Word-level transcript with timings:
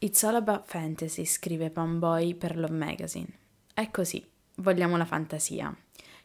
It's 0.00 0.22
all 0.22 0.36
about 0.36 0.68
fantasy, 0.68 1.24
scrive 1.24 1.70
Panboy 1.70 2.34
per 2.34 2.56
Love 2.56 2.72
Magazine. 2.72 3.26
È 3.74 3.90
così, 3.90 4.24
vogliamo 4.58 4.96
la 4.96 5.04
fantasia, 5.04 5.76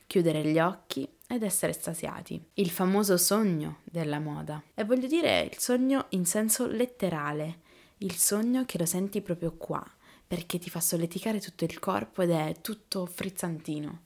chiudere 0.05 0.43
gli 0.46 0.59
occhi 0.59 1.09
ed 1.27 1.42
essere 1.42 1.74
stasiati. 1.74 2.40
Il 2.54 2.70
famoso 2.70 3.17
sogno 3.17 3.80
della 3.83 4.20
moda. 4.20 4.62
E 4.75 4.83
voglio 4.83 5.08
dire 5.08 5.50
il 5.51 5.58
sogno 5.58 6.06
in 6.09 6.28
senso 6.28 6.67
letterale, 6.67 7.62
il 7.98 8.14
sogno 8.14 8.64
che 8.66 8.78
lo 8.78 8.86
senti 8.86 9.21
proprio 9.21 9.54
qua, 9.57 9.84
perché 10.28 10.60
ti 10.60 10.70
fa 10.70 10.80
solleticare 10.80 11.40
tutto 11.40 11.64
il 11.64 11.80
corpo 11.80 12.21
ed 12.21 12.30
è 12.30 12.54
tutto 12.62 13.08
frizzantino. 13.08 14.02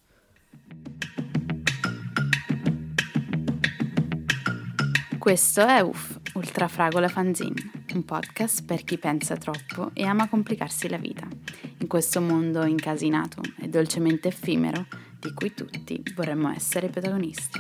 Questo 5.18 5.66
è 5.66 5.82
UF, 5.82 6.22
Ultrafragola 6.36 7.10
Fanzine 7.10 7.77
un 7.96 8.06
podcast 8.06 8.66
per 8.66 8.84
chi 8.84 8.98
pensa 8.98 9.38
troppo 9.38 9.92
e 9.94 10.04
ama 10.04 10.28
complicarsi 10.28 10.90
la 10.90 10.98
vita, 10.98 11.28
in 11.80 11.88
questo 11.88 12.22
mondo 12.22 12.64
incasinato 12.66 13.42
e 13.60 13.68
dolcemente 13.68 14.28
effimero 14.28 14.86
di 15.20 15.34
cui 15.34 15.54
tutti 15.54 16.02
vorremmo 16.16 16.52
essere 16.52 16.90
protagonisti. 16.90 17.60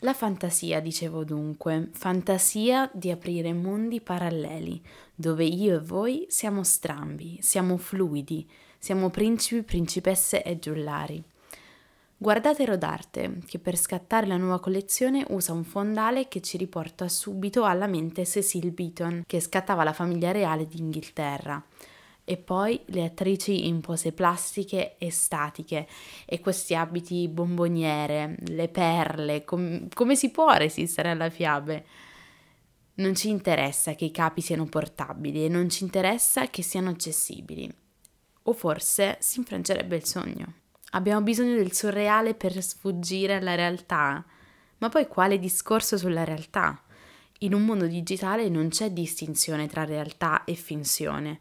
La 0.00 0.14
fantasia, 0.14 0.78
dicevo 0.80 1.24
dunque, 1.24 1.88
fantasia 1.92 2.88
di 2.94 3.10
aprire 3.10 3.52
mondi 3.52 4.00
paralleli, 4.00 4.80
dove 5.14 5.44
io 5.44 5.76
e 5.76 5.80
voi 5.80 6.26
siamo 6.28 6.62
strambi, 6.62 7.38
siamo 7.40 7.76
fluidi, 7.76 8.48
siamo 8.78 9.10
principi, 9.10 9.62
principesse 9.64 10.44
e 10.44 10.60
giullari. 10.60 11.24
Guardate 12.18 12.64
Rodarte, 12.64 13.40
che 13.46 13.58
per 13.58 13.76
scattare 13.76 14.26
la 14.26 14.38
nuova 14.38 14.58
collezione 14.58 15.26
usa 15.28 15.52
un 15.52 15.64
fondale 15.64 16.28
che 16.28 16.40
ci 16.40 16.56
riporta 16.56 17.08
subito 17.08 17.64
alla 17.64 17.86
mente 17.86 18.24
Cecil 18.24 18.70
Beaton, 18.70 19.24
che 19.26 19.38
scattava 19.38 19.84
la 19.84 19.92
famiglia 19.92 20.30
reale 20.30 20.66
d'Inghilterra. 20.66 21.62
E 22.24 22.38
poi 22.38 22.80
le 22.86 23.04
attrici 23.04 23.66
in 23.66 23.82
pose 23.82 24.12
plastiche 24.12 24.96
e 24.96 25.10
statiche, 25.10 25.86
e 26.24 26.40
questi 26.40 26.74
abiti 26.74 27.28
bomboniere, 27.28 28.36
le 28.46 28.68
perle, 28.68 29.44
com- 29.44 29.86
come 29.92 30.16
si 30.16 30.30
può 30.30 30.50
resistere 30.54 31.10
alla 31.10 31.28
fiabe? 31.28 31.84
Non 32.94 33.14
ci 33.14 33.28
interessa 33.28 33.94
che 33.94 34.06
i 34.06 34.10
capi 34.10 34.40
siano 34.40 34.64
portabili 34.64 35.44
e 35.44 35.48
non 35.50 35.68
ci 35.68 35.84
interessa 35.84 36.48
che 36.48 36.62
siano 36.62 36.88
accessibili. 36.88 37.70
O 38.44 38.52
forse 38.54 39.18
si 39.20 39.38
infrangerebbe 39.38 39.96
il 39.96 40.04
sogno. 40.06 40.64
Abbiamo 40.96 41.20
bisogno 41.20 41.56
del 41.56 41.72
surreale 41.72 42.32
per 42.32 42.62
sfuggire 42.62 43.34
alla 43.34 43.54
realtà. 43.54 44.24
Ma 44.78 44.88
poi 44.88 45.06
quale 45.06 45.38
discorso 45.38 45.98
sulla 45.98 46.24
realtà? 46.24 46.80
In 47.40 47.52
un 47.52 47.66
mondo 47.66 47.86
digitale 47.86 48.48
non 48.48 48.70
c'è 48.70 48.90
distinzione 48.90 49.66
tra 49.68 49.84
realtà 49.84 50.44
e 50.44 50.54
finzione. 50.54 51.38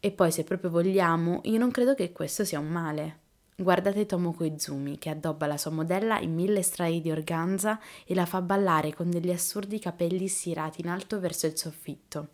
E 0.00 0.10
poi, 0.10 0.32
se 0.32 0.42
proprio 0.42 0.70
vogliamo, 0.70 1.40
io 1.44 1.58
non 1.58 1.70
credo 1.70 1.94
che 1.94 2.10
questo 2.10 2.44
sia 2.44 2.58
un 2.58 2.66
male. 2.66 3.18
Guardate 3.54 4.06
Tomoko 4.06 4.42
Izumi, 4.42 4.98
che 4.98 5.10
addobba 5.10 5.46
la 5.46 5.56
sua 5.56 5.70
modella 5.70 6.18
in 6.18 6.34
mille 6.34 6.62
strati 6.62 7.00
di 7.00 7.12
organza 7.12 7.78
e 8.04 8.16
la 8.16 8.26
fa 8.26 8.42
ballare 8.42 8.92
con 8.92 9.08
degli 9.08 9.30
assurdi 9.30 9.78
capelli 9.78 10.26
stirati 10.26 10.80
in 10.80 10.88
alto 10.88 11.20
verso 11.20 11.46
il 11.46 11.56
soffitto 11.56 12.30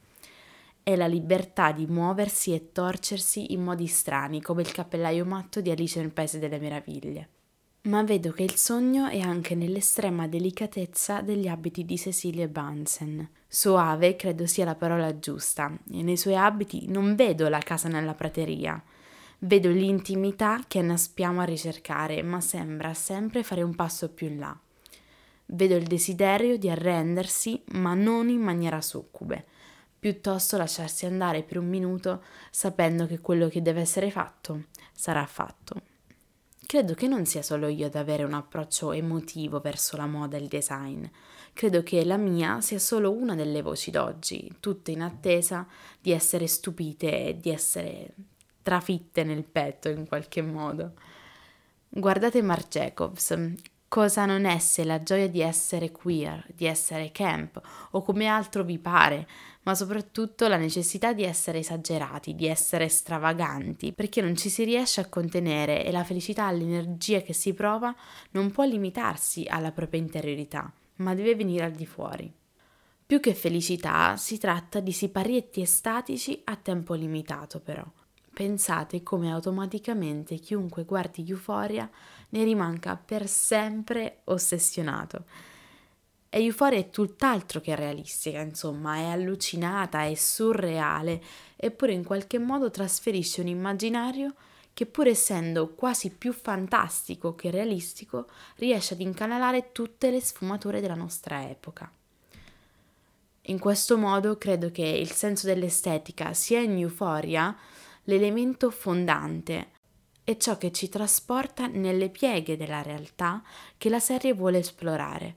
è 0.89 0.95
la 0.95 1.09
libertà 1.09 1.73
di 1.73 1.85
muoversi 1.85 2.55
e 2.55 2.71
torcersi 2.71 3.53
in 3.53 3.65
modi 3.65 3.89
strani, 3.89 4.41
come 4.41 4.63
il 4.63 4.71
cappellaio 4.71 5.25
matto 5.25 5.61
di 5.61 5.73
Alice 5.73 5.99
nel 5.99 6.13
Paese 6.13 6.39
delle 6.39 6.61
Meraviglie. 6.61 7.29
Ma 7.89 8.05
vedo 8.05 8.31
che 8.31 8.45
il 8.45 8.55
sogno 8.55 9.09
è 9.09 9.19
anche 9.19 9.57
nell'estrema 9.57 10.29
delicatezza 10.29 11.23
degli 11.23 11.49
abiti 11.49 11.85
di 11.85 11.99
Cecilia 11.99 12.47
Bunsen. 12.47 13.29
Soave 13.49 14.15
credo 14.15 14.47
sia 14.47 14.65
la 14.65 14.77
parola 14.77 15.19
giusta, 15.19 15.77
e 15.91 16.05
nei 16.05 16.17
suoi 16.17 16.37
abiti 16.37 16.87
non 16.87 17.17
vedo 17.17 17.49
la 17.49 17.59
casa 17.59 17.89
nella 17.89 18.15
prateria. 18.15 18.81
Vedo 19.39 19.71
l'intimità 19.71 20.61
che 20.69 20.83
naspiamo 20.83 21.41
a 21.41 21.45
ricercare, 21.45 22.23
ma 22.23 22.41
sembra 22.41 22.95
sempre 22.95 23.43
fare 23.43 23.63
un 23.63 23.75
passo 23.75 24.11
più 24.11 24.29
in 24.29 24.39
là. 24.39 24.57
Vedo 25.47 25.75
il 25.75 25.89
desiderio 25.89 26.57
di 26.57 26.71
arrendersi, 26.71 27.61
ma 27.73 27.95
non 27.95 28.29
in 28.29 28.41
maniera 28.41 28.81
succube 28.81 29.47
piuttosto 30.07 30.57
lasciarsi 30.57 31.05
andare 31.05 31.43
per 31.43 31.59
un 31.59 31.67
minuto 31.67 32.23
sapendo 32.53 33.09
che 33.09 33.19
quello 33.19 33.49
che 33.49 33.61
deve 33.61 33.81
essere 33.81 34.13
fatto 34.13 34.67
sarà 34.93 35.27
fatto. 35.27 35.83
Credo 36.65 36.95
che 36.95 37.09
non 37.09 37.27
sia 37.27 37.43
solo 37.43 37.67
io 37.67 37.87
ad 37.87 37.97
avere 37.97 38.23
un 38.23 38.33
approccio 38.33 38.93
emotivo 38.93 39.59
verso 39.59 39.97
la 39.97 40.07
moda 40.07 40.37
e 40.37 40.43
il 40.43 40.47
design. 40.47 41.05
Credo 41.53 41.83
che 41.83 42.05
la 42.05 42.17
mia 42.17 42.61
sia 42.61 42.79
solo 42.79 43.11
una 43.11 43.35
delle 43.35 43.63
voci 43.63 43.91
d'oggi, 43.91 44.59
tutte 44.61 44.93
in 44.93 45.03
attesa 45.03 45.67
di 46.01 46.13
essere 46.13 46.47
stupite 46.47 47.27
e 47.27 47.41
di 47.41 47.51
essere 47.51 48.15
trafitte 48.63 49.25
nel 49.25 49.43
petto 49.43 49.89
in 49.89 50.07
qualche 50.07 50.41
modo. 50.41 50.93
Guardate 51.89 52.43
Marc 52.43 52.69
Jacobs, 52.69 53.37
cosa 53.89 54.27
non 54.27 54.45
è 54.45 54.59
se 54.59 54.85
la 54.85 55.03
gioia 55.03 55.29
di 55.29 55.41
essere 55.41 55.91
queer, 55.91 56.47
di 56.55 56.67
essere 56.67 57.11
camp 57.13 57.61
o 57.93 58.03
come 58.03 58.27
altro 58.27 58.65
vi 58.65 58.79
pare, 58.79 59.27
ma 59.63 59.75
soprattutto 59.75 60.47
la 60.49 60.57
necessità 60.57 61.13
di 61.13 61.25
essere 61.25 61.59
esagerati, 61.59 62.35
di 62.35 62.47
essere 62.47 62.89
stravaganti, 62.89 63.93
perché 63.93 64.21
non 64.21 64.37
ci 64.37 64.49
si 64.49 64.65
riesce 64.65 65.01
a 65.01 65.09
contenere 65.09 65.85
e 65.85 65.91
la 65.91 66.05
felicità, 66.05 66.51
l'energia 66.51 67.21
che 67.21 67.33
si 67.33 67.53
prova 67.53 67.95
non 68.31 68.51
può 68.51 68.65
limitarsi 68.65 69.47
alla 69.49 69.73
propria 69.73 70.01
interiorità, 70.01 70.73
ma 70.97 71.15
deve 71.15 71.35
venire 71.35 71.65
al 71.65 71.73
di 71.73 71.87
fuori. 71.87 72.33
Più 73.07 73.21
che 73.21 73.35
felicità 73.35 74.17
si 74.17 74.39
tratta 74.39 74.81
di 74.81 74.93
siparietti 74.93 75.61
estatici 75.61 76.41
a 76.45 76.57
tempo 76.57 76.95
limitato 76.95 77.61
però. 77.61 77.85
Pensate 78.37 79.03
come 79.03 79.33
automaticamente 79.33 80.35
chiunque 80.35 80.85
guardi 80.85 81.25
Euphoria 81.27 81.89
ne 82.29 82.45
rimanca 82.45 82.95
per 82.95 83.27
sempre 83.29 84.21
ossessionato. 84.25 85.25
E 86.29 86.43
Euphoria 86.45 86.79
è 86.79 86.91
tutt'altro 86.91 87.63
che 87.63 87.75
realistica, 87.75 88.41
insomma, 88.41 88.97
è 88.97 89.05
allucinata, 89.05 90.05
è 90.05 90.13
surreale, 90.13 91.23
eppure 91.57 91.95
in 91.95 92.05
qualche 92.05 92.39
modo 92.39 92.71
trasferisce 92.71 93.41
un 93.41 93.47
immaginario 93.47 94.35
che 94.75 94.85
pur 94.85 95.07
essendo 95.07 95.73
quasi 95.73 96.11
più 96.11 96.35
fantastico 96.35 97.35
che 97.35 97.51
realistico, 97.51 98.27
riesce 98.57 98.93
ad 98.93 99.01
incanalare 99.01 99.73
tutte 99.73 100.11
le 100.11 100.21
sfumature 100.21 100.83
della 100.83 100.95
nostra 100.95 101.49
epoca. 101.49 101.91
In 103.49 103.59
questo 103.59 103.97
modo 103.97 104.37
credo 104.37 104.71
che 104.71 104.85
il 104.85 105.13
senso 105.13 105.47
dell'estetica 105.47 106.35
sia 106.35 106.61
in 106.61 106.77
Euphoria 106.77 107.57
l'elemento 108.07 108.71
fondante 108.71 109.71
è 110.25 110.37
ciò 110.37 110.59
che 110.59 110.73
ci 110.73 110.89
trasporta 110.89 111.67
nelle 111.69 112.09
pieghe 112.09 112.57
della 112.57 112.83
realtà 112.83 113.43
che 113.79 113.89
la 113.89 114.01
serie 114.01 114.33
vuole 114.33 114.59
esplorare. 114.59 115.35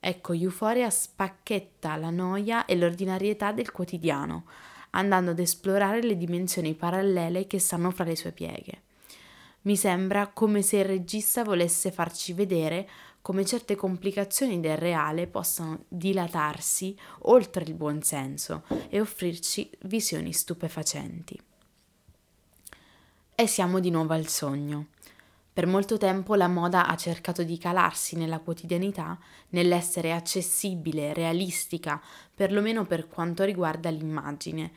Ecco, 0.00 0.32
Euphoria 0.32 0.90
spacchetta 0.90 1.94
la 1.96 2.10
noia 2.10 2.64
e 2.64 2.76
l'ordinarietà 2.76 3.52
del 3.52 3.70
quotidiano, 3.70 4.46
andando 4.90 5.30
ad 5.30 5.38
esplorare 5.38 6.02
le 6.02 6.16
dimensioni 6.16 6.74
parallele 6.74 7.46
che 7.46 7.60
stanno 7.60 7.92
fra 7.92 8.04
le 8.04 8.16
sue 8.16 8.32
pieghe. 8.32 8.82
Mi 9.62 9.76
sembra 9.76 10.26
come 10.26 10.62
se 10.62 10.78
il 10.78 10.86
regista 10.86 11.44
volesse 11.44 11.92
farci 11.92 12.32
vedere 12.32 12.88
come 13.22 13.44
certe 13.44 13.76
complicazioni 13.76 14.58
del 14.58 14.76
reale 14.76 15.28
possano 15.28 15.84
dilatarsi 15.86 16.98
oltre 17.20 17.62
il 17.62 17.74
buonsenso 17.74 18.64
e 18.88 19.00
offrirci 19.00 19.70
visioni 19.82 20.32
stupefacenti. 20.32 21.38
E 23.34 23.46
siamo 23.46 23.80
di 23.80 23.90
nuovo 23.90 24.12
al 24.12 24.26
sogno. 24.26 24.88
Per 25.54 25.66
molto 25.66 25.96
tempo 25.96 26.34
la 26.34 26.48
moda 26.48 26.86
ha 26.86 26.94
cercato 26.96 27.42
di 27.42 27.56
calarsi 27.56 28.14
nella 28.14 28.40
quotidianità, 28.40 29.18
nell'essere 29.48 30.12
accessibile, 30.12 31.14
realistica, 31.14 32.00
perlomeno 32.34 32.84
per 32.84 33.08
quanto 33.08 33.44
riguarda 33.44 33.88
l'immagine. 33.88 34.70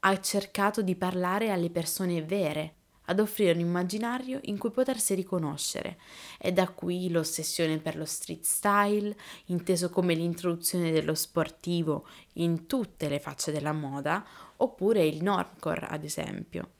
Ha 0.00 0.18
cercato 0.20 0.80
di 0.80 0.96
parlare 0.96 1.50
alle 1.50 1.68
persone 1.68 2.22
vere, 2.22 2.74
ad 3.04 3.20
offrire 3.20 3.52
un 3.52 3.60
immaginario 3.60 4.40
in 4.44 4.56
cui 4.56 4.70
potersi 4.70 5.14
riconoscere. 5.14 5.98
E 6.38 6.50
da 6.50 6.66
qui 6.70 7.10
l'ossessione 7.10 7.76
per 7.76 7.96
lo 7.96 8.06
street 8.06 8.42
style, 8.42 9.16
inteso 9.46 9.90
come 9.90 10.14
l'introduzione 10.14 10.90
dello 10.90 11.14
sportivo 11.14 12.06
in 12.34 12.66
tutte 12.66 13.10
le 13.10 13.20
facce 13.20 13.52
della 13.52 13.72
moda, 13.72 14.24
oppure 14.56 15.04
il 15.04 15.22
normcore, 15.22 15.86
ad 15.86 16.04
esempio. 16.04 16.70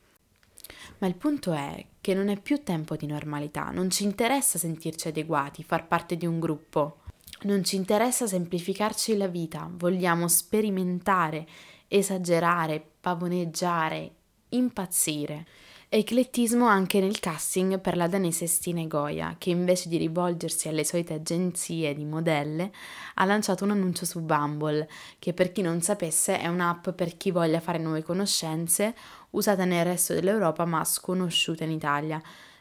Ma 0.99 1.07
il 1.07 1.15
punto 1.15 1.53
è 1.53 1.85
che 2.01 2.15
non 2.15 2.29
è 2.29 2.41
più 2.41 2.63
tempo 2.63 2.97
di 2.97 3.07
normalità, 3.07 3.71
non 3.71 3.91
ci 3.91 4.05
interessa 4.05 4.59
sentirci 4.59 5.09
adeguati, 5.09 5.63
far 5.63 5.87
parte 5.87 6.17
di 6.17 6.27
un 6.27 6.41
gruppo, 6.41 7.01
non 7.43 7.63
ci 7.65 7.77
interessa 7.77 8.27
semplificarci 8.27 9.17
la 9.17 9.29
vita, 9.29 9.71
vogliamo 9.71 10.27
sperimentare, 10.29 11.47
esagerare, 11.87 12.85
pavoneggiare, 13.01 14.11
impazzire. 14.51 15.47
Eclettismo 15.91 16.67
anche 16.67 17.01
nel 17.01 17.19
casting 17.19 17.81
per 17.81 17.97
la 17.97 18.09
danese 18.09 18.47
Stine 18.47 18.87
Goya, 18.87 19.37
che 19.39 19.49
invece 19.49 19.89
di 19.89 19.97
rivolgersi 19.97 20.69
alle 20.69 20.85
solite 20.85 21.15
agenzie 21.15 21.95
di 21.95 22.05
modelle, 22.05 22.71
ha 23.15 23.25
lanciato 23.25 23.65
un 23.65 23.71
annuncio 23.71 24.05
su 24.05 24.21
Bumble, 24.21 24.87
che 25.19 25.33
per 25.33 25.51
chi 25.51 25.63
non 25.63 25.81
sapesse 25.81 26.39
è 26.39 26.47
un'app 26.47 26.91
per 26.91 27.17
chi 27.17 27.31
voglia 27.31 27.61
fare 27.61 27.79
nuove 27.79 28.03
conoscenze, 28.03 28.95
usata 29.31 29.65
nel 29.65 29.87
resto 29.87 30.13
dell'Europa 30.13 30.67
ma 30.67 30.85
sconosciuta 30.85 31.65
in 31.65 31.71
Italia. 31.71 32.21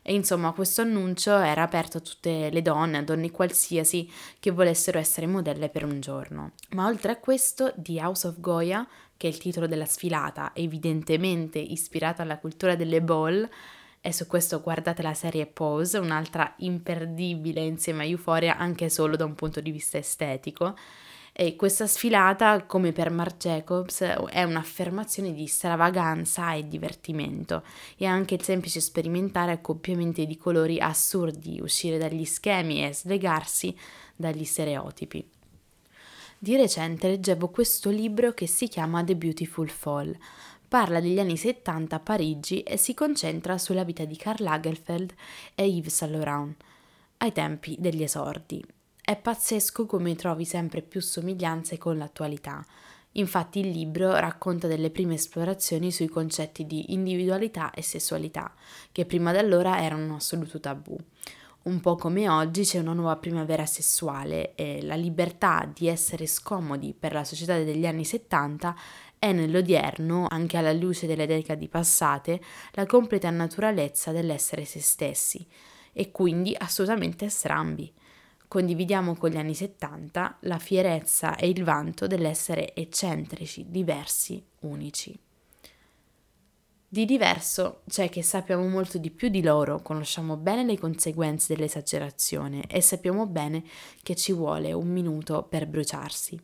E 0.10 0.14
insomma, 0.14 0.54
questo 0.54 0.84
annuncio 0.84 1.36
era 1.38 1.64
aperto 1.64 1.98
a 1.98 2.02
tutte 2.02 2.50
le 2.50 2.62
donne, 2.62 3.00
a 3.00 3.04
donne 3.04 3.30
qualsiasi 3.30 4.10
che 4.40 4.52
volessero 4.52 5.00
essere 5.00 5.28
modelle 5.28 5.68
per 5.68 5.84
un 5.84 6.00
giorno. 6.00 6.52
Ma 6.70 6.88
oltre 6.88 7.12
a 7.12 7.18
questo, 7.18 7.74
The 7.76 8.00
House 8.00 8.28
of 8.28 8.40
Goya 8.40 8.88
che 9.18 9.28
è 9.28 9.32
il 9.32 9.40
titolo 9.40 9.68
della 9.68 9.86
sfilata, 9.86 10.52
evidentemente 10.54 11.60
ispirata 11.60 12.22
alla 12.22 12.38
cultura 12.38 12.76
delle 12.76 13.02
ball, 13.02 13.50
e 14.00 14.14
su 14.14 14.28
questo 14.28 14.62
guardate 14.62 15.02
la 15.02 15.16
serie 15.16 15.48
Pose, 15.48 15.98
un'altra 15.98 16.54
imperdibile 16.58 17.62
insieme 17.62 18.04
a 18.04 18.08
Euphoria 18.08 18.58
anche 18.58 18.90
solo 18.90 19.18
da 19.18 19.26
un 19.26 19.36
punto 19.36 19.60
di 19.60 19.72
vista 19.72 19.98
estetico. 19.98 20.78
E 21.40 21.56
questa 21.56 21.86
sfilata, 21.86 22.64
come 22.64 22.92
per 22.94 23.12
Marc 23.12 23.38
Jacobs, 23.38 24.02
è 24.02 24.42
un'affermazione 24.42 25.36
di 25.36 25.46
stravaganza 25.46 26.54
e 26.54 26.68
divertimento 26.68 27.64
e 27.96 28.08
anche 28.08 28.34
il 28.34 28.42
semplice 28.42 28.80
sperimentare 28.80 29.52
accoppiamenti 29.52 30.26
di 30.26 30.36
colori 30.36 30.80
assurdi, 30.80 31.60
uscire 31.62 32.00
dagli 32.00 32.26
schemi 32.26 32.84
e 32.84 32.92
slegarsi 32.92 33.78
dagli 34.16 34.44
stereotipi. 34.44 35.30
Di 36.40 36.56
recente 36.56 37.08
leggevo 37.08 37.50
questo 37.50 37.92
libro 37.92 38.34
che 38.34 38.48
si 38.48 38.68
chiama 38.68 39.04
The 39.04 39.16
Beautiful 39.16 39.70
Fall. 39.70 40.18
Parla 40.68 41.00
degli 41.00 41.20
anni 41.20 41.38
70 41.38 41.96
a 41.96 42.00
Parigi 42.00 42.64
e 42.64 42.78
si 42.78 42.96
concentra 42.96 43.60
sulla 43.60 43.84
vita 43.84 44.06
di 44.06 44.16
Karl 44.16 44.42
Lagerfeld 44.42 45.14
e 45.54 45.68
Yves 45.68 45.94
Saint 45.94 46.16
Laurent 46.16 46.56
ai 47.18 47.32
tempi 47.32 47.76
degli 47.78 48.02
esordi. 48.02 48.66
È 49.10 49.16
pazzesco 49.16 49.86
come 49.86 50.16
trovi 50.16 50.44
sempre 50.44 50.82
più 50.82 51.00
somiglianze 51.00 51.78
con 51.78 51.98
l'attualità. 51.98 52.62
Infatti 53.14 53.60
il 53.60 53.70
libro 53.70 54.14
racconta 54.20 54.68
delle 54.68 54.90
prime 54.90 55.14
esplorazioni 55.14 55.94
sui 55.94 56.10
concetti 56.10 56.66
di 56.66 56.92
individualità 56.92 57.72
e 57.72 57.82
sessualità, 57.82 58.54
che 58.92 59.06
prima 59.06 59.32
di 59.32 59.38
allora 59.38 59.82
erano 59.82 60.04
un 60.04 60.12
assoluto 60.12 60.60
tabù 60.60 60.98
un 61.64 61.80
po' 61.80 61.96
come 61.96 62.28
oggi 62.30 62.64
c'è 62.64 62.80
una 62.80 62.94
nuova 62.94 63.16
primavera 63.18 63.66
sessuale 63.66 64.56
e 64.56 64.82
la 64.84 64.96
libertà 64.96 65.70
di 65.74 65.88
essere 65.88 66.26
scomodi 66.26 66.94
per 66.98 67.14
la 67.14 67.24
società 67.26 67.58
degli 67.58 67.86
anni 67.86 68.06
70 68.06 68.76
è 69.20 69.32
nell'odierno, 69.32 70.28
anche 70.30 70.58
alla 70.58 70.72
luce 70.72 71.08
delle 71.08 71.26
decadi 71.26 71.68
passate, 71.70 72.42
la 72.72 72.86
completa 72.86 73.30
naturalezza 73.30 74.12
dell'essere 74.12 74.64
se 74.66 74.82
stessi 74.82 75.46
e 75.92 76.12
quindi 76.12 76.56
assolutamente 76.58 77.30
strambi. 77.30 77.94
Condividiamo 78.48 79.16
con 79.16 79.30
gli 79.30 79.38
anni 79.38 79.54
70 79.54 80.38
la 80.42 80.58
fierezza 80.58 81.36
e 81.36 81.50
il 81.50 81.66
vanto 81.66 82.08
dell'essere 82.08 82.74
eccentrici, 82.74 83.66
diversi, 83.68 84.42
unici. 84.62 85.20
Di 86.90 87.04
diverso 87.04 87.82
c'è 87.90 88.08
che 88.08 88.24
sappiamo 88.24 88.66
molto 88.70 88.98
di 88.98 89.12
più 89.12 89.28
di 89.28 89.44
loro, 89.44 89.82
conosciamo 89.82 90.38
bene 90.38 90.64
le 90.64 90.80
conseguenze 90.80 91.54
dell'esagerazione 91.54 92.64
e 92.68 92.80
sappiamo 92.80 93.28
bene 93.28 93.66
che 94.02 94.16
ci 94.16 94.32
vuole 94.32 94.72
un 94.72 94.88
minuto 94.88 95.44
per 95.44 95.68
bruciarsi. 95.68 96.40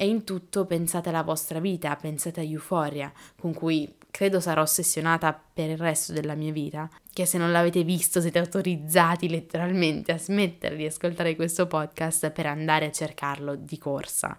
E 0.00 0.06
in 0.06 0.22
tutto 0.22 0.64
pensate 0.64 1.08
alla 1.08 1.24
vostra 1.24 1.58
vita, 1.58 1.96
pensate 1.96 2.38
a 2.38 2.44
Euphoria, 2.44 3.12
con 3.36 3.52
cui 3.52 3.92
credo 4.12 4.38
sarò 4.38 4.62
ossessionata 4.62 5.32
per 5.32 5.70
il 5.70 5.76
resto 5.76 6.12
della 6.12 6.36
mia 6.36 6.52
vita, 6.52 6.88
che 7.12 7.26
se 7.26 7.36
non 7.36 7.50
l'avete 7.50 7.82
visto 7.82 8.20
siete 8.20 8.38
autorizzati 8.38 9.28
letteralmente 9.28 10.12
a 10.12 10.18
smettere 10.18 10.76
di 10.76 10.86
ascoltare 10.86 11.34
questo 11.34 11.66
podcast 11.66 12.30
per 12.30 12.46
andare 12.46 12.86
a 12.86 12.92
cercarlo 12.92 13.56
di 13.56 13.76
corsa. 13.76 14.38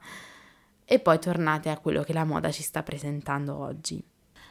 E 0.86 1.00
poi 1.00 1.20
tornate 1.20 1.68
a 1.70 1.78
quello 1.78 2.04
che 2.04 2.14
la 2.14 2.24
moda 2.24 2.52
ci 2.52 2.64
sta 2.64 2.82
presentando 2.82 3.58
oggi. 3.58 4.02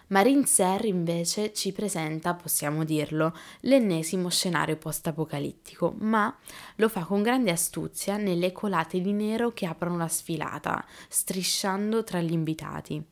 Marine 0.08 0.46
Serre 0.46 0.88
invece 0.88 1.52
ci 1.52 1.72
presenta, 1.72 2.34
possiamo 2.34 2.84
dirlo, 2.84 3.36
l'ennesimo 3.60 4.30
scenario 4.30 4.76
post-apocalittico, 4.76 5.94
ma 5.98 6.34
lo 6.76 6.88
fa 6.88 7.04
con 7.04 7.22
grande 7.22 7.50
astuzia 7.50 8.16
nelle 8.16 8.52
colate 8.52 9.02
di 9.02 9.12
nero 9.12 9.52
che 9.52 9.66
aprono 9.66 9.98
la 9.98 10.08
sfilata, 10.08 10.82
strisciando 11.08 12.04
tra 12.04 12.22
gli 12.22 12.32
invitati. 12.32 13.04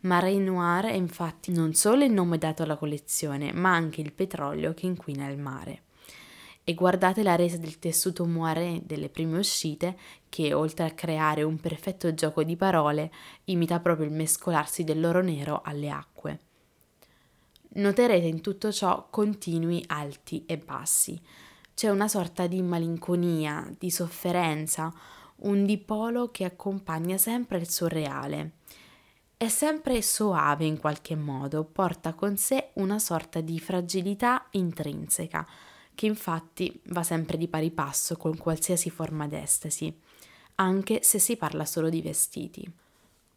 Marine 0.00 0.44
Noir 0.44 0.86
è 0.86 0.94
infatti 0.94 1.52
non 1.52 1.72
solo 1.72 2.04
il 2.04 2.12
nome 2.12 2.36
dato 2.36 2.62
alla 2.64 2.76
collezione, 2.76 3.52
ma 3.52 3.72
anche 3.72 4.02
il 4.02 4.12
petrolio 4.12 4.74
che 4.74 4.84
inquina 4.84 5.28
il 5.28 5.38
mare 5.38 5.82
e 6.64 6.74
guardate 6.74 7.22
la 7.22 7.34
resa 7.34 7.56
del 7.56 7.78
tessuto 7.78 8.24
moiré 8.24 8.80
delle 8.84 9.08
prime 9.08 9.38
uscite 9.38 9.98
che, 10.28 10.54
oltre 10.54 10.86
a 10.86 10.92
creare 10.92 11.42
un 11.42 11.58
perfetto 11.58 12.14
gioco 12.14 12.44
di 12.44 12.56
parole, 12.56 13.10
imita 13.44 13.80
proprio 13.80 14.06
il 14.06 14.12
mescolarsi 14.12 14.84
dell'oro 14.84 15.22
nero 15.22 15.60
alle 15.64 15.90
acque. 15.90 16.40
Noterete 17.74 18.26
in 18.26 18.40
tutto 18.40 18.70
ciò 18.70 19.08
continui 19.10 19.82
alti 19.88 20.44
e 20.46 20.58
bassi. 20.58 21.20
C'è 21.74 21.88
una 21.88 22.06
sorta 22.06 22.46
di 22.46 22.60
malinconia, 22.62 23.68
di 23.78 23.90
sofferenza, 23.90 24.92
un 25.36 25.64
dipolo 25.64 26.30
che 26.30 26.44
accompagna 26.44 27.16
sempre 27.16 27.58
il 27.58 27.68
surreale. 27.68 28.52
È 29.36 29.48
sempre 29.48 30.00
soave 30.02 30.66
in 30.66 30.78
qualche 30.78 31.16
modo, 31.16 31.64
porta 31.64 32.12
con 32.12 32.36
sé 32.36 32.68
una 32.74 33.00
sorta 33.00 33.40
di 33.40 33.58
fragilità 33.58 34.46
intrinseca, 34.50 35.44
che 35.94 36.06
infatti 36.06 36.80
va 36.86 37.02
sempre 37.02 37.36
di 37.36 37.48
pari 37.48 37.70
passo 37.70 38.16
con 38.16 38.36
qualsiasi 38.36 38.90
forma 38.90 39.26
d'estasi, 39.26 39.94
anche 40.56 41.00
se 41.02 41.18
si 41.18 41.36
parla 41.36 41.64
solo 41.64 41.88
di 41.88 42.02
vestiti. 42.02 42.70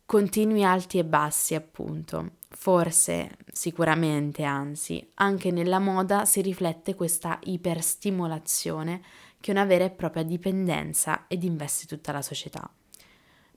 Continui 0.05 0.63
alti 0.63 0.99
e 0.99 1.03
bassi, 1.03 1.55
appunto. 1.55 2.33
Forse, 2.49 3.37
sicuramente, 3.51 4.43
anzi, 4.43 5.05
anche 5.15 5.49
nella 5.51 5.79
moda 5.79 6.25
si 6.25 6.41
riflette 6.41 6.93
questa 6.93 7.39
iperstimolazione 7.43 9.01
che 9.41 9.51
è 9.51 9.53
una 9.53 9.65
vera 9.65 9.83
e 9.83 9.89
propria 9.89 10.23
dipendenza 10.23 11.25
ed 11.27 11.43
investe 11.43 11.85
tutta 11.85 12.11
la 12.11 12.21
società. 12.21 12.69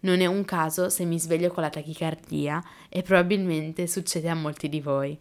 Non 0.01 0.21
è 0.21 0.27
un 0.27 0.45
caso 0.45 0.89
se 0.89 1.05
mi 1.05 1.19
sveglio 1.19 1.51
con 1.51 1.63
la 1.63 1.71
tachicardia 1.71 2.63
e 2.89 3.03
probabilmente 3.03 3.87
succede 3.87 4.29
a 4.29 4.35
molti 4.35 4.69
di 4.69 4.81
voi. 4.81 5.19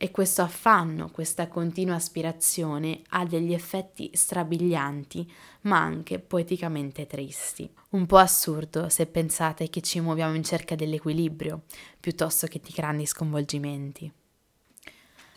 E 0.00 0.12
questo 0.12 0.42
affanno, 0.42 1.10
questa 1.10 1.48
continua 1.48 1.96
aspirazione 1.96 3.02
ha 3.08 3.26
degli 3.26 3.52
effetti 3.52 4.08
strabilianti, 4.14 5.28
ma 5.62 5.80
anche 5.80 6.20
poeticamente 6.20 7.04
tristi. 7.08 7.68
Un 7.90 8.06
po' 8.06 8.18
assurdo 8.18 8.88
se 8.90 9.06
pensate 9.06 9.68
che 9.68 9.80
ci 9.80 9.98
muoviamo 9.98 10.36
in 10.36 10.44
cerca 10.44 10.76
dell'equilibrio, 10.76 11.62
piuttosto 11.98 12.46
che 12.46 12.60
di 12.62 12.70
grandi 12.72 13.06
sconvolgimenti. 13.06 14.12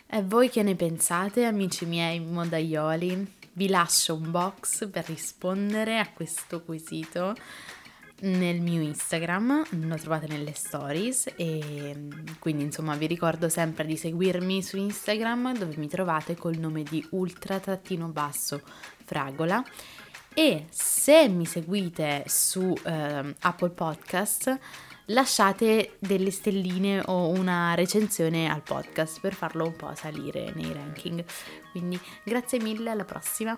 E 0.05 0.21
voi 0.21 0.49
che 0.51 0.61
ne 0.61 0.75
pensate, 0.75 1.45
amici 1.45 1.85
miei 1.87 2.19
modaioli? 2.19 3.33
Vi 3.53 3.67
lascio 3.67 4.13
un 4.13 4.29
box 4.29 4.87
per 4.89 5.05
rispondere 5.07 5.97
a 5.97 6.11
questo 6.11 6.61
quesito 6.61 7.35
nel 8.21 8.61
mio 8.61 8.81
Instagram, 8.81 9.65
lo 9.87 9.95
trovate 9.95 10.27
nelle 10.27 10.53
stories 10.53 11.33
e 11.35 11.95
quindi 12.39 12.63
insomma 12.63 12.95
vi 12.95 13.07
ricordo 13.07 13.49
sempre 13.49 13.85
di 13.85 13.97
seguirmi 13.97 14.61
su 14.61 14.77
Instagram 14.77 15.57
dove 15.57 15.75
mi 15.77 15.87
trovate 15.87 16.35
col 16.35 16.57
nome 16.57 16.83
di 16.83 17.05
ultra-basso 17.11 18.61
fragola 19.03 19.63
e 20.33 20.67
se 20.69 21.27
mi 21.27 21.45
seguite 21.45 22.23
su 22.27 22.73
eh, 22.83 23.35
Apple 23.39 23.71
Podcast 23.71 24.59
lasciate 25.05 25.97
delle 25.99 26.31
stelline 26.31 27.01
o 27.05 27.29
una 27.29 27.73
recensione 27.73 28.49
al 28.49 28.61
podcast 28.61 29.19
per 29.19 29.33
farlo 29.33 29.65
un 29.65 29.75
po' 29.75 29.93
salire 29.95 30.51
nei 30.55 30.71
ranking. 30.71 31.23
Quindi 31.71 31.99
grazie 32.23 32.59
mille, 32.59 32.91
alla 32.91 33.05
prossima. 33.05 33.55